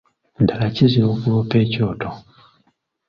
[0.41, 2.09] Ddala kizira okuloopa ekyoto.